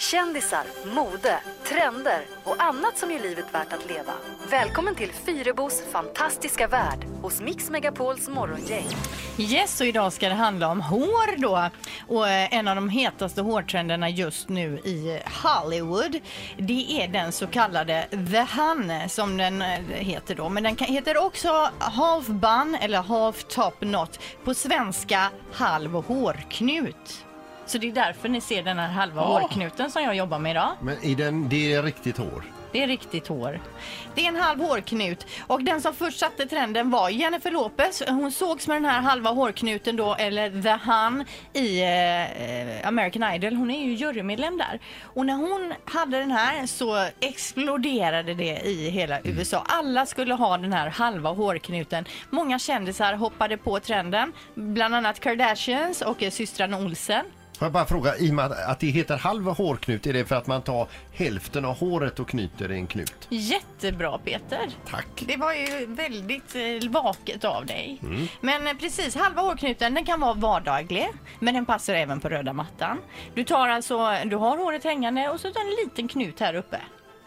Kändisar, 0.00 0.64
mode, 0.94 1.40
trender 1.64 2.20
och 2.44 2.62
annat 2.62 2.98
som 2.98 3.10
gör 3.10 3.20
livet 3.20 3.54
värt 3.54 3.72
att 3.72 3.88
leva. 3.88 4.12
Välkommen 4.50 4.94
till 4.94 5.12
Fyrebos 5.12 5.82
fantastiska 5.92 6.68
värld 6.68 7.04
hos 7.22 7.40
Mix 7.40 7.70
Megapols 7.70 8.28
morgongäng. 8.28 8.86
Yes, 9.38 9.80
och 9.80 9.86
idag 9.86 10.12
ska 10.12 10.28
det 10.28 10.34
handla 10.34 10.68
om 10.68 10.80
hår 10.80 11.40
då. 11.40 11.70
Och 12.08 12.28
eh, 12.28 12.54
en 12.54 12.68
av 12.68 12.74
de 12.74 12.88
hetaste 12.88 13.42
hårtrenderna 13.42 14.08
just 14.08 14.48
nu 14.48 14.78
i 14.78 15.20
Hollywood, 15.42 16.18
det 16.58 17.02
är 17.02 17.08
den 17.08 17.32
så 17.32 17.46
kallade 17.46 18.06
The 18.10 18.60
Hun 18.60 19.08
som 19.08 19.36
den 19.36 19.62
eh, 19.62 19.78
heter 19.90 20.34
då. 20.34 20.48
Men 20.48 20.62
den 20.62 20.76
kan, 20.76 20.88
heter 20.88 21.24
också 21.24 21.70
half 21.78 22.26
bun 22.26 22.76
eller 22.80 23.02
half 23.02 23.44
top 23.44 23.80
knot. 23.80 24.20
På 24.44 24.54
svenska 24.54 25.30
halv 25.52 25.92
hårknut. 25.92 27.24
Så 27.70 27.78
det 27.78 27.88
är 27.88 27.92
därför 27.92 28.28
ni 28.28 28.40
ser 28.40 28.62
den 28.62 28.78
här 28.78 28.88
halva 28.88 29.22
hårknuten 29.22 29.90
som 29.90 30.02
jag 30.02 30.14
jobbar 30.16 30.38
med 30.38 30.50
idag. 30.50 30.76
Men 30.80 31.04
i 31.04 31.14
den, 31.14 31.48
det 31.48 31.74
är 31.74 31.82
riktigt 31.82 32.18
hår. 32.18 32.44
Det 32.72 32.82
är 32.82 32.86
riktigt 32.86 33.26
hår. 33.26 33.60
Det 34.14 34.24
är 34.24 34.28
en 34.28 34.36
halv 34.36 34.60
hårknut 34.60 35.26
och 35.46 35.62
den 35.62 35.80
som 35.80 35.94
först 35.94 36.18
satte 36.18 36.46
trenden 36.46 36.90
var 36.90 37.08
Jennifer 37.08 37.50
Lopez. 37.50 38.02
Hon 38.08 38.32
sågs 38.32 38.66
med 38.66 38.76
den 38.76 38.84
här 38.84 39.00
halva 39.00 39.30
hårknuten 39.30 39.96
då, 39.96 40.14
eller 40.14 40.62
The 40.62 40.90
Hun 40.90 41.24
i 41.52 41.82
eh, 41.82 42.88
American 42.88 43.34
Idol. 43.34 43.54
Hon 43.54 43.70
är 43.70 43.84
ju 43.84 43.94
jurymedlem 43.94 44.58
där. 44.58 44.80
Och 45.02 45.26
när 45.26 45.34
hon 45.34 45.74
hade 45.84 46.18
den 46.18 46.30
här 46.30 46.66
så 46.66 47.06
exploderade 47.20 48.34
det 48.34 48.60
i 48.60 48.90
hela 48.90 49.20
USA. 49.24 49.64
Alla 49.68 50.06
skulle 50.06 50.34
ha 50.34 50.58
den 50.58 50.72
här 50.72 50.88
halva 50.88 51.30
hårknuten. 51.30 52.04
Många 52.30 52.58
kändisar 52.58 53.14
hoppade 53.14 53.56
på 53.56 53.80
trenden, 53.80 54.32
bland 54.54 54.94
annat 54.94 55.20
Kardashians 55.20 56.02
och 56.02 56.22
eh, 56.22 56.30
systrarna 56.30 56.78
Olsen. 56.78 57.24
Får 57.60 57.66
jag 57.66 57.72
bara 57.72 57.86
fråga, 57.86 58.16
i 58.16 58.30
och 58.30 58.34
med 58.34 58.52
att 58.52 58.80
det 58.80 58.86
heter 58.86 59.16
halv 59.16 59.44
hårknut, 59.44 60.06
är 60.06 60.12
det 60.12 60.24
för 60.24 60.36
att 60.36 60.46
man 60.46 60.62
tar 60.62 60.88
hälften 61.12 61.64
av 61.64 61.76
håret 61.76 62.18
och 62.20 62.28
knyter 62.28 62.72
i 62.72 62.74
en 62.74 62.86
knut? 62.86 63.26
Jättebra 63.28 64.18
Peter. 64.18 64.68
Tack. 64.90 65.06
Det 65.26 65.36
var 65.36 65.52
ju 65.52 65.86
väldigt 65.86 66.54
eh, 66.54 66.90
vaket 66.90 67.44
av 67.44 67.66
dig. 67.66 68.00
Men 68.40 68.66
eh, 68.66 68.74
precis, 68.74 69.14
halva 69.16 69.42
hårknuten 69.42 69.94
den 69.94 70.04
kan 70.04 70.20
vara 70.20 70.34
vardaglig 70.34 71.08
men 71.38 71.54
den 71.54 71.66
passar 71.66 71.94
även 71.94 72.20
på 72.20 72.28
röda 72.28 72.52
mattan. 72.52 72.98
Du 73.34 73.44
tar 73.44 73.68
alltså, 73.68 74.16
du 74.24 74.36
har 74.36 74.56
håret 74.58 74.84
hängande 74.84 75.28
och 75.28 75.40
så 75.40 75.50
tar 75.50 75.60
en 75.60 75.86
liten 75.88 76.08
knut 76.08 76.40
här 76.40 76.54
uppe. 76.54 76.80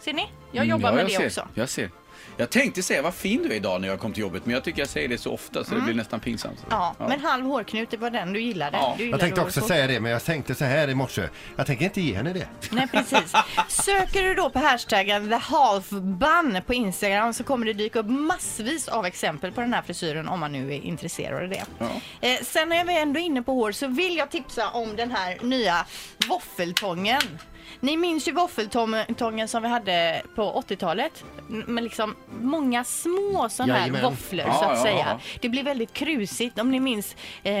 Ser 0.00 0.12
ni? 0.12 0.28
Jag 0.52 0.66
jobbar 0.66 0.88
Mm, 0.88 0.98
ja, 0.98 1.04
med 1.04 1.12
jag 1.12 1.22
det 1.22 1.30
ser, 1.30 1.42
också. 1.42 1.54
Jag 1.60 1.68
ser. 1.68 1.90
Jag 2.36 2.50
tänkte 2.50 2.82
säga 2.82 3.02
vad 3.02 3.14
fin 3.14 3.42
du 3.42 3.48
är 3.48 3.56
idag 3.56 3.80
när 3.80 3.88
jag 3.88 4.00
kom 4.00 4.12
till 4.12 4.20
jobbet 4.20 4.46
men 4.46 4.54
jag 4.54 4.64
tycker 4.64 4.78
jag 4.80 4.88
säger 4.88 5.08
det 5.08 5.18
så 5.18 5.32
ofta 5.32 5.64
så 5.64 5.74
det 5.74 5.80
blir 5.80 5.94
nästan 5.94 6.20
pinsamt. 6.20 6.58
Mm. 6.58 6.68
Ja, 6.70 6.94
men 6.98 7.20
halv 7.20 7.44
hårknut 7.46 7.90
det 7.90 7.96
var 7.96 8.10
den 8.10 8.32
du 8.32 8.40
gillade. 8.40 8.76
Ja. 8.76 8.94
Du 8.96 9.02
Jag 9.02 9.06
gillade 9.06 9.20
tänkte 9.22 9.40
håret 9.40 9.48
också 9.50 9.60
så. 9.60 9.66
säga 9.66 9.86
det, 9.86 10.00
men 10.00 10.12
jag 10.12 10.24
tänkte 10.24 10.54
så 10.54 10.64
här 10.64 10.88
i 10.88 10.94
morse. 10.94 11.28
Jag 11.56 11.66
tänker 11.66 11.84
inte 11.84 12.00
ge 12.00 12.14
henne 12.14 12.32
det. 12.32 12.48
Nej, 12.70 12.86
precis. 12.92 13.32
Söker 13.68 14.22
du 14.22 14.34
då 14.34 14.50
på 14.50 14.58
hashtaggen 14.58 15.28
the 15.28 15.34
half 15.36 15.90
bun 15.90 16.60
på 16.66 16.74
Instagram 16.74 17.32
så 17.34 17.44
kommer 17.44 17.66
det 17.66 17.72
dyka 17.72 17.98
upp 17.98 18.06
massvis 18.08 18.88
av 18.88 19.06
exempel 19.06 19.52
på 19.52 19.60
den 19.60 19.74
här 19.74 19.82
frisyren 19.82 20.28
om 20.28 20.40
man 20.40 20.52
nu 20.52 20.74
är 20.74 20.80
intresserad 20.80 21.42
av 21.42 21.48
det. 21.48 21.64
Ja. 21.78 21.86
Eh, 22.20 22.40
sen 22.42 22.68
när 22.68 22.76
jag 22.76 22.90
är 22.92 23.02
ändå 23.02 23.20
inne 23.20 23.42
på 23.42 23.52
hår 23.52 23.72
så 23.72 23.86
vill 23.86 24.16
jag 24.16 24.30
tipsa 24.30 24.68
om 24.70 24.96
den 24.96 25.10
här 25.10 25.38
nya 25.42 25.86
våffeltången. 26.28 27.20
Ni 27.80 27.96
minns 27.96 28.28
ju 28.28 28.32
våffeltången 28.32 29.48
som 29.48 29.62
vi 29.62 29.68
hade 29.68 30.22
på 30.34 30.62
80-talet 30.68 31.24
med 31.48 31.84
liksom 31.84 32.09
många 32.40 32.84
små 32.84 33.48
sådana 33.50 33.72
här 33.74 33.80
Jajamän. 33.80 34.02
våfflor 34.02 34.46
Ja, 34.46 34.54
så 34.54 34.64
att 34.64 34.76
ja, 34.76 34.82
säga. 34.82 34.98
ja. 35.06 35.20
Det 35.40 35.48
blir 35.48 35.62
väldigt 35.62 35.92
krusigt 35.92 36.58
om 36.58 36.70
ni 36.70 36.80
minns, 36.80 37.16
eh, 37.42 37.54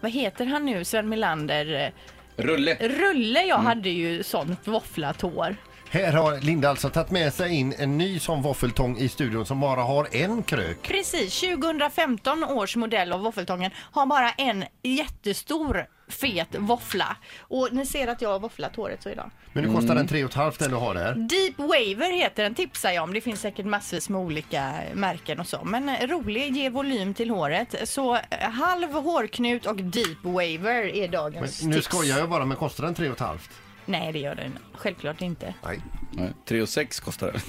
vad 0.00 0.10
heter 0.10 0.46
han 0.46 0.66
nu, 0.66 0.84
Sven 0.84 1.08
Melander? 1.08 1.84
eh, 1.84 2.42
Rulle. 2.42 2.74
Rulle 2.80 3.40
jag 3.42 3.54
Mm. 3.60 3.66
hade 3.66 3.88
ju 3.90 4.22
sånt 4.22 4.60
våfflat 4.68 5.20
hår. 5.20 5.56
Här 5.90 6.12
har 6.12 6.40
Linda 6.40 6.68
alltså 6.70 6.90
tagit 6.90 7.10
med 7.10 7.34
sig 7.34 7.54
in 7.54 7.74
en 7.78 7.98
ny 7.98 8.18
sån 8.18 8.42
våffeltång 8.42 8.96
i 8.98 9.08
studion 9.08 9.46
som 9.46 9.60
bara 9.60 9.80
har 9.82 10.08
en 10.12 10.42
krök. 10.42 10.82
Precis, 10.82 11.40
2015 11.40 12.44
års 12.44 12.76
modell 12.76 13.12
av 13.12 13.20
våffeltången 13.20 13.70
har 13.92 14.06
bara 14.06 14.30
en 14.30 14.64
jättestor 14.82 15.86
fet 16.08 16.48
våffla. 16.58 17.16
Och 17.40 17.68
ni 17.72 17.86
ser 17.86 18.08
att 18.08 18.22
jag 18.22 18.28
har 18.28 18.38
våfflat 18.40 18.76
håret 18.76 19.02
så 19.02 19.08
idag. 19.10 19.30
Men 19.52 19.64
nu 19.64 19.74
kostar 19.74 19.94
den 19.94 20.06
tre 20.08 20.24
och 20.24 20.30
ett 20.30 20.36
halvt 20.36 20.58
den 20.58 20.70
du 20.70 20.76
har 20.76 20.94
där. 20.94 21.14
Deep 21.14 21.58
Waver 21.58 22.12
heter 22.12 22.42
den, 22.42 22.54
tipsar 22.54 22.90
jag 22.90 23.04
om. 23.04 23.14
Det 23.14 23.20
finns 23.20 23.40
säkert 23.40 23.66
massvis 23.66 24.08
med 24.08 24.20
olika 24.20 24.72
märken 24.94 25.40
och 25.40 25.46
så. 25.46 25.64
Men 25.64 25.88
eh, 25.88 26.06
rolig, 26.08 26.56
ger 26.56 26.70
volym 26.70 27.14
till 27.14 27.30
håret. 27.30 27.88
Så 27.88 28.14
eh, 28.14 28.50
halv 28.50 28.92
hårknut 28.92 29.66
och 29.66 29.76
Deep 29.76 30.24
Waver 30.24 30.82
är 30.96 31.00
Men 31.00 31.10
dagens 31.10 31.62
nu 31.62 31.74
tips. 31.74 31.86
skojar 31.86 32.18
jag 32.18 32.28
bara, 32.30 32.44
men 32.44 32.56
kostar 32.56 32.84
den 32.84 32.94
tre 32.94 33.08
och 33.08 33.14
ett 33.14 33.20
halvt? 33.20 33.50
Nej, 33.88 34.12
det 34.12 34.18
gör 34.18 34.34
den 34.34 34.58
självklart 34.74 35.20
inte. 35.22 35.54
Nej. 35.64 35.80
Nej, 36.12 36.30
3 36.48 36.62
och 36.62 36.68
6 36.68 37.00
kostar 37.00 37.32
det. 37.32 37.40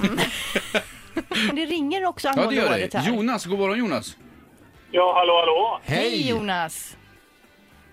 Men 1.47 1.55
det 1.55 1.65
ringer 1.65 2.05
också 2.05 2.27
Ja 2.27 2.33
det 2.33 2.39
angående 2.41 2.61
gör 2.61 2.69
håret 2.69 2.91
det. 2.91 2.97
här. 2.97 3.13
Jonas, 3.13 3.45
god 3.45 3.59
morgon 3.59 3.79
Jonas. 3.79 4.17
Ja, 4.91 5.13
hallå, 5.15 5.33
hallå. 5.39 5.79
Hej 5.83 6.29
Jonas! 6.29 6.96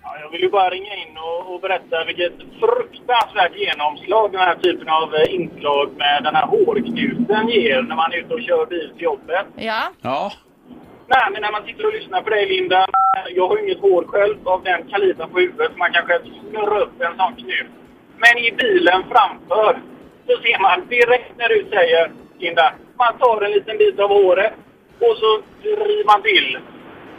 Ja, 0.05 0.17
jag 0.21 0.31
vill 0.31 0.41
ju 0.43 0.49
bara 0.51 0.71
ringa 0.71 0.95
in 0.95 1.19
och, 1.19 1.55
och 1.55 1.61
berätta 1.61 2.05
vilket 2.05 2.33
fruktansvärt 2.61 3.57
genomslag 3.57 4.33
den 4.33 4.41
här 4.41 4.55
typen 4.55 4.89
av 4.89 5.15
eh, 5.15 5.35
inslag 5.35 5.89
med 5.97 6.21
den 6.23 6.35
här 6.35 6.47
hårknuten 6.47 7.49
ger 7.49 7.83
när 7.83 7.97
man 7.97 8.13
är 8.13 8.17
ute 8.17 8.35
och 8.35 8.43
kör 8.43 8.67
bil 8.67 8.91
till 8.95 9.03
jobbet. 9.03 9.47
Ja, 9.57 9.83
Ja, 10.03 10.33
Nej, 11.09 11.29
men 11.33 11.43
när 11.43 11.53
man 11.53 11.65
sitter 11.67 11.87
och 11.87 11.93
lyssnar 11.93 12.23
på 12.23 12.31
dig 12.31 12.47
Linda, 12.49 12.87
jag 13.35 13.49
har 13.49 13.57
ju 13.57 13.65
inget 13.65 13.81
hår 13.81 14.05
själv 14.07 14.49
av 14.49 14.63
den 14.63 14.89
kalibern 14.91 15.31
på 15.31 15.39
huvudet 15.39 15.73
så 15.73 15.79
man 15.79 15.93
kanske 15.93 16.19
snurrar 16.51 16.81
upp 16.81 17.01
en 17.01 17.17
sån 17.17 17.35
knut. 17.37 17.71
Men 18.17 18.39
i 18.39 18.53
bilen 18.53 19.03
framför 19.13 19.81
så 20.27 20.33
ser 20.43 20.59
man 20.61 20.89
direkt 20.89 21.33
när 21.37 21.49
du 21.49 21.67
säger 21.71 22.13
Linda, 22.39 22.73
man 22.99 23.19
tar 23.19 23.43
en 23.43 23.51
liten 23.51 23.79
bit 23.79 24.01
av 24.01 24.09
håret 24.09 24.53
och 24.99 25.17
så 25.17 25.31
driver 25.63 26.05
man 26.07 26.23
till. 26.23 26.59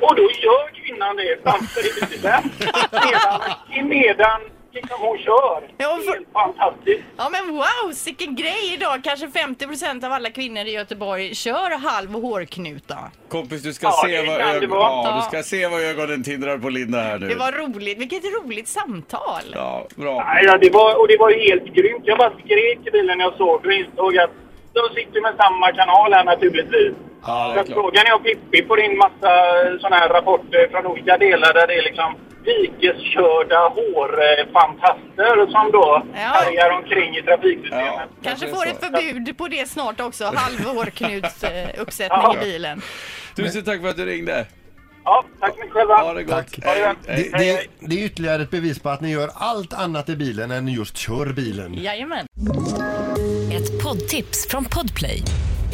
Och 0.01 0.15
då 0.15 0.21
gör 0.23 0.69
kvinnan 0.83 1.15
det 1.15 1.37
framför 1.43 1.81
i 1.87 2.05
bilen 2.17 2.43
medan, 2.91 3.89
medan 3.89 4.41
liksom 4.73 4.97
hon 4.99 5.17
kör. 5.17 5.63
Ja, 5.77 5.99
för- 6.05 6.13
Helt 6.13 6.27
fantastiskt. 6.33 7.03
Ja 7.17 7.29
men 7.31 7.55
wow, 7.55 7.93
vilken 8.05 8.35
grej 8.35 8.73
idag! 8.73 9.03
Kanske 9.03 9.27
50% 9.27 10.05
av 10.05 10.11
alla 10.11 10.29
kvinnor 10.29 10.63
i 10.65 10.71
Göteborg 10.71 11.35
kör 11.35 11.77
halv 11.77 12.09
hårknuta. 12.11 12.97
kompis 13.29 13.63
du 13.63 13.73
ska, 13.73 13.87
Ja, 13.87 14.01
se 14.05 14.21
det 14.21 14.27
vad, 14.27 14.39
kan 14.39 14.49
det 14.49 14.55
ögon... 14.57 14.69
vara. 14.69 14.91
ja, 15.09 15.15
du 15.15 15.21
ska 15.37 15.43
se 15.43 15.67
vad 15.67 15.81
ögonen 15.81 16.23
tindrar 16.23 16.57
på 16.57 16.69
Linda 16.69 16.99
här 17.01 17.17
nu. 17.19 17.27
Det 17.27 17.35
var 17.35 17.51
roligt, 17.51 17.97
vilket 17.97 18.23
roligt 18.43 18.67
samtal! 18.67 19.43
Ja, 19.53 19.87
bra. 19.95 20.23
Nej, 20.27 20.45
ja, 20.45 20.57
det 20.57 20.69
var, 20.69 20.99
och 21.01 21.07
det 21.07 21.17
var 21.17 21.29
ju 21.29 21.39
helt 21.49 21.63
grymt. 21.65 22.01
Jag 22.05 22.17
bara 22.17 22.29
skrek 22.45 22.79
i 22.87 22.91
bilen 22.91 23.17
när 23.17 23.25
jag 23.25 23.37
såg 23.37 23.65
och 23.65 23.73
insåg 23.73 24.17
att 24.17 24.31
de 24.73 24.95
sitter 24.95 25.21
med 25.21 25.33
samma 25.37 25.71
kanal 25.71 26.13
här 26.13 26.23
naturligtvis. 26.23 26.93
Ja, 27.27 27.51
klart. 27.53 27.67
frågan 27.67 28.05
är 28.05 28.13
om 28.15 28.23
Pippi 28.23 28.67
får 28.67 28.79
in 28.79 28.97
massa 28.97 29.31
sådana 29.81 29.95
här 29.95 30.09
rapporter 30.09 30.67
från 30.71 30.85
olika 30.85 31.17
delar 31.17 31.53
där 31.53 31.67
det 31.67 31.73
är 31.73 31.83
liksom 31.83 32.15
dikeskörda 32.45 33.59
hårfantaster 33.75 35.51
som 35.51 35.71
då 35.71 36.03
Ja. 36.13 36.19
härjar 36.19 36.69
omkring 36.71 37.17
i 37.17 37.21
trafiksystemet. 37.21 37.93
Ja, 37.97 38.07
Kanske 38.23 38.47
får 38.47 38.67
ett 38.67 38.79
förbud 38.85 39.37
på 39.37 39.47
det 39.47 39.69
snart 39.69 39.99
också, 40.01 40.23
halv 40.35 40.59
hårknuts 40.65 41.43
eh, 41.43 41.69
uppsättning 41.81 42.19
Ja. 42.23 42.35
i 42.35 42.39
bilen. 42.45 42.81
Tusen 43.35 43.63
tack 43.63 43.81
för 43.81 43.89
att 43.89 43.97
du 43.97 44.05
ringde. 44.05 44.45
Ja, 45.05 45.23
tack 45.39 45.51
så 45.53 45.57
mycket 45.59 45.73
själva. 45.73 45.95
Ha 45.95 46.13
det 46.13 46.23
gott. 46.23 46.65
Ha 46.65 46.73
det. 46.73 46.95
Det, 47.07 47.37
det, 47.37 47.61
det 47.79 47.95
är 48.01 48.05
ytterligare 48.05 48.41
ett 48.43 48.51
bevis 48.51 48.79
på 48.79 48.89
att 48.89 49.01
ni 49.01 49.11
gör 49.11 49.29
allt 49.35 49.73
annat 49.73 50.09
i 50.09 50.15
bilen 50.15 50.51
än 50.51 50.67
just 50.67 50.97
kör 50.97 51.25
bilen. 51.33 51.73
Jajamän. 51.73 52.25
Ett 53.53 53.83
poddtips 53.83 54.47
från 54.49 54.65
Podplay. 54.65 55.21